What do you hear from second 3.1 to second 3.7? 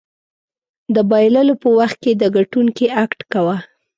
کوه.